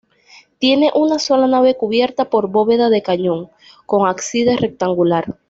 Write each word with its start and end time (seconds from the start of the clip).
Tiene 0.57 0.89
una 0.95 1.19
sola 1.19 1.45
nave 1.45 1.77
cubierta 1.77 2.31
por 2.31 2.47
bóveda 2.49 2.89
de 2.89 3.03
cañón, 3.03 3.51
con 3.85 4.07
ábside 4.09 4.55
rectangular. 4.57 5.37